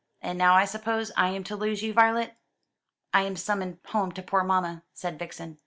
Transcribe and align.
And 0.19 0.35
now 0.35 0.55
I 0.55 0.65
suppose 0.65 1.11
I 1.15 1.29
am 1.29 1.43
to 1.43 1.55
lose 1.55 1.83
you, 1.83 1.93
Violet?" 1.93 2.33
"I 3.13 3.21
am 3.21 3.35
summoned 3.35 3.77
home 3.89 4.11
to 4.13 4.23
poor 4.23 4.43
mamma," 4.43 4.81
said 4.95 5.19
Vixen. 5.19 5.59